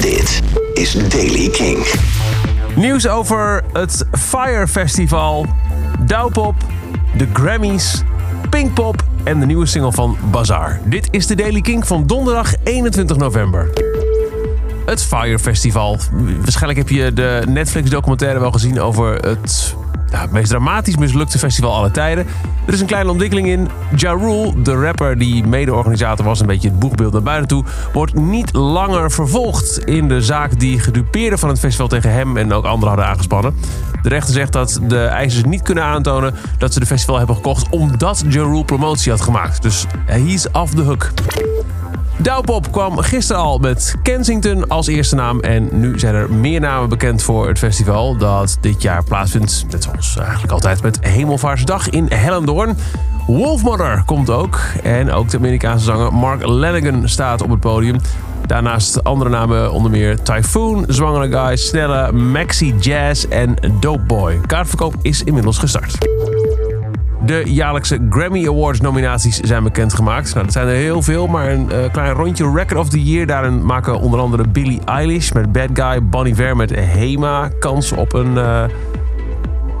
[0.00, 0.42] Dit
[0.74, 1.86] is Daily King.
[2.74, 5.46] Nieuws over het Fire Festival,
[6.06, 6.54] Douwpop,
[7.16, 8.02] de Grammys,
[8.50, 10.80] Pinkpop en de nieuwe single van Bazaar.
[10.84, 13.70] Dit is de Daily King van donderdag 21 november.
[14.86, 15.98] Het Fire Festival.
[16.40, 19.74] Waarschijnlijk heb je de Netflix-documentaire wel gezien over het
[20.10, 22.26] het meest dramatisch mislukte festival aller tijden.
[22.66, 23.68] Er is een kleine ontwikkeling in.
[23.96, 28.14] Ja Rule, de rapper die mede-organisator was, een beetje het boegbeeld naar buiten toe, wordt
[28.14, 32.64] niet langer vervolgd in de zaak die gedupeerden van het festival tegen hem en ook
[32.64, 33.54] anderen hadden aangespannen.
[34.02, 37.68] De rechter zegt dat de eisers niet kunnen aantonen dat ze de festival hebben gekocht
[37.70, 39.62] omdat Ja Rule promotie had gemaakt.
[39.62, 41.12] Dus he's off the hook.
[42.18, 45.40] Douwpop kwam gisteren al met Kensington als eerste naam.
[45.40, 49.64] En nu zijn er meer namen bekend voor het festival dat dit jaar plaatsvindt.
[49.70, 52.76] Net zoals eigenlijk altijd met Hemelvaartsdag in Hellendoorn.
[53.26, 54.60] Wolfmother komt ook.
[54.82, 57.96] En ook de Amerikaanse zanger Mark Lanigan staat op het podium.
[58.46, 64.40] Daarnaast andere namen onder meer Typhoon, Zwangere Guy, Snelle, Maxi Jazz en Dope Boy.
[64.46, 65.98] Kaartverkoop is inmiddels gestart.
[67.26, 70.30] De jaarlijkse Grammy Awards nominaties zijn bekendgemaakt.
[70.32, 73.26] Nou, dat zijn er heel veel, maar een uh, klein rondje Record of the Year.
[73.26, 78.12] Daarin maken onder andere Billie Eilish met Bad Guy, Bonnie Ver met Hema kans op
[78.12, 78.62] een, uh,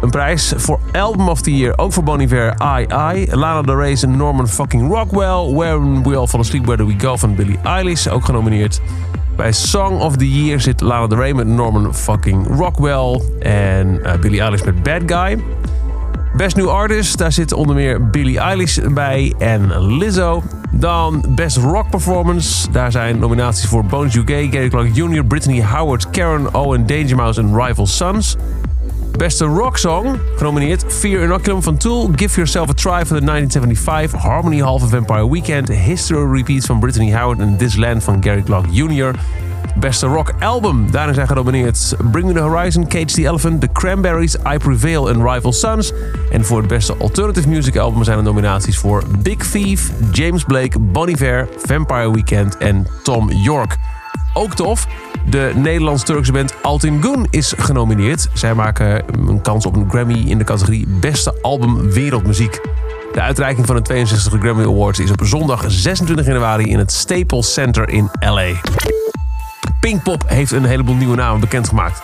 [0.00, 0.52] een prijs.
[0.56, 2.86] Voor Album of the Year, ook voor Bonnie Ver, I.
[3.30, 5.54] Lana Del Rey's en Norman fucking Rockwell.
[5.54, 8.80] When We All Fall Asleep, Where Do We Go van Billie Eilish, ook genomineerd.
[9.36, 13.20] Bij Song of the Year zit Lana Del Rey met Norman fucking Rockwell.
[13.40, 15.38] En uh, Billie Eilish met Bad Guy.
[16.36, 20.42] Best New Artist, daar zit onder meer Billie Eilish bij en Lizzo.
[20.70, 26.10] Dan Best Rock Performance, daar zijn nominaties voor Bones UK, Gary Clark Jr., Brittany Howard,
[26.10, 28.36] Karen Owen, Danger Mouse en Rival Sons.
[29.16, 34.20] Beste Rock Song, genomineerd Fear Inoculum van Tool, Give Yourself a Try for the 1975,
[34.20, 38.42] Harmony Hall van Vampire Weekend, History Repeats van Brittany Howard en This Land van Gary
[38.42, 39.14] Clark Jr.,
[39.74, 40.90] Beste rock album.
[40.90, 45.30] Daarin zijn genomineerd Bring Me The Horizon, Cage the Elephant, The Cranberries, I Prevail en
[45.30, 45.92] Rival Sons.
[46.30, 50.78] En voor het beste alternative music album zijn er nominaties voor Big Thief, James Blake,
[50.78, 53.76] Bon Iver, Vampire Weekend en Tom York.
[54.34, 54.86] Ook tof,
[55.30, 58.28] de Nederlands-Turkse band Altin Gun is genomineerd.
[58.32, 62.60] Zij maken een kans op een Grammy in de categorie Beste Album Wereldmuziek.
[63.12, 67.52] De uitreiking van de 62 Grammy Awards is op zondag 26 januari in het Staples
[67.52, 68.46] Center in LA.
[69.86, 72.02] Pinkpop heeft een heleboel nieuwe namen bekendgemaakt.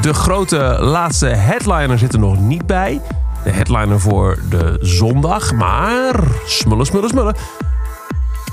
[0.00, 3.00] De grote laatste headliner zit er nog niet bij.
[3.44, 6.14] De headliner voor de zondag, maar
[6.46, 7.34] smullen, smullen, smullen.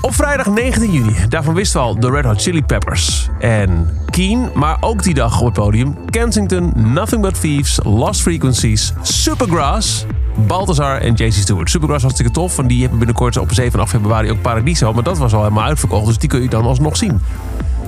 [0.00, 4.50] Op vrijdag 19 juni, daarvan wisten we al de Red Hot Chili Peppers en Keen,
[4.54, 10.06] maar ook die dag op het podium Kensington, Nothing But Thieves, Lost Frequencies, Supergrass,
[10.46, 11.70] Balthazar en JC Stewart.
[11.70, 14.92] Supergrass was hartstikke tof, en die hebben binnenkort op 7 en 8 februari ook Paradiso,
[14.92, 17.20] maar dat was al helemaal uitverkocht, dus die kun je dan alsnog zien.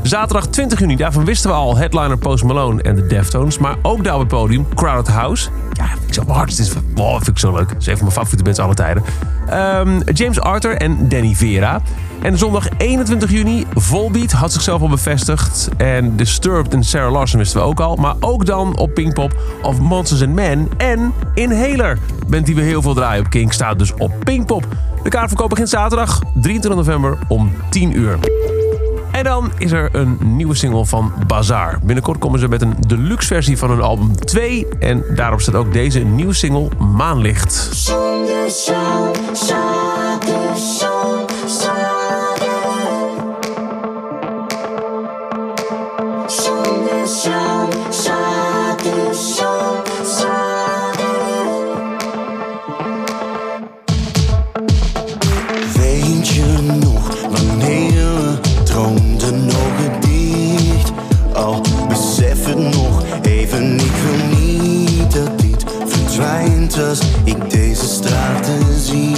[0.03, 3.59] Zaterdag 20 juni, daarvan wisten we al headliner Post Malone en de Deftones.
[3.59, 5.49] Maar ook daar op het podium, Crowded House.
[5.73, 6.59] Ja, ik zo hard.
[6.59, 7.69] Is, wow, vind ik zo leuk.
[7.69, 9.03] Het is een van mijn favoriete bands alle tijden.
[9.79, 11.81] Um, James Arthur en Danny Vera.
[12.23, 15.69] En zondag 21 juni, Volbeat had zichzelf al bevestigd.
[15.77, 17.97] En Disturbed en Sarah Larson wisten we ook al.
[17.97, 21.99] Maar ook dan op Pinkpop of Monsters and Men en Inhaler.
[22.27, 24.67] Bent die we heel veel draaien op King, staat dus op Pinkpop.
[25.03, 28.19] De kaartverkoop begint zaterdag 23 november om 10 uur.
[29.23, 31.79] En dan is er een nieuwe single van Bazaar.
[31.83, 34.67] Binnenkort komen ze met een deluxe versie van hun album 2.
[34.79, 37.71] En daarop staat ook deze nieuwe single Maanlicht.
[63.21, 69.17] Even, ik wil niet dat dit verdwijnt als ik deze straten zie.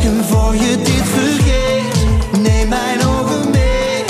[0.00, 2.06] En voor je dit vergeet,
[2.42, 4.04] neem mijn ogen mee.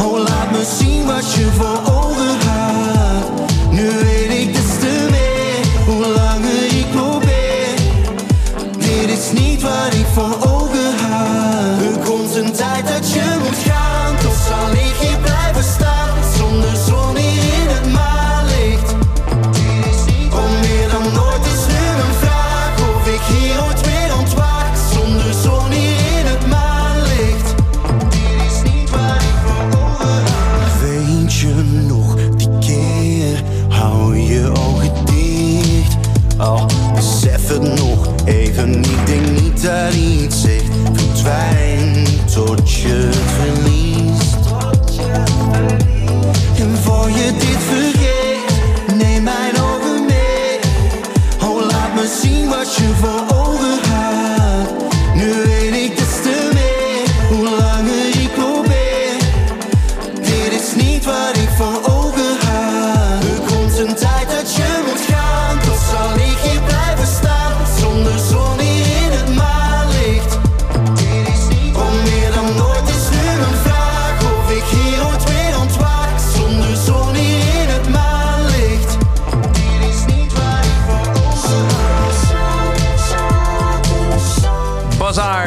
[0.00, 3.50] Oh, laat me zien wat je voor ogen had.
[3.70, 7.74] Nu weet ik des te meer, hoe langer ik probeer.
[8.78, 10.43] Dit is niet wat ik voor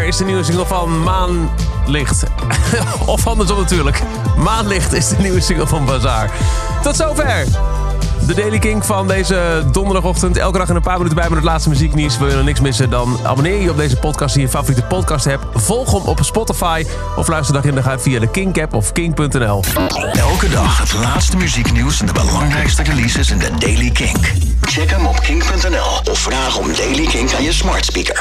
[0.08, 2.24] is de nieuwe single van Maanlicht.
[3.06, 4.02] of andersom natuurlijk.
[4.38, 6.32] Maanlicht is de nieuwe single van Bazaar.
[6.84, 7.46] Tot zover.
[8.28, 10.38] De Daily King van deze donderdagochtend.
[10.38, 12.18] Elke dag in een paar minuten bij met het laatste muzieknieuws.
[12.18, 15.26] Wil je nog niks missen, dan abonneer je op deze podcast die je favoriete podcast
[15.26, 15.46] hebt.
[15.54, 19.64] Volg hem op Spotify of luister dag in de dag via de King-app of king.nl.
[20.14, 24.34] Elke dag het laatste muzieknieuws en de belangrijkste releases in de Daily Kink.
[24.62, 28.16] Check hem op kink.nl of vraag om Daily Kink aan je smart speaker.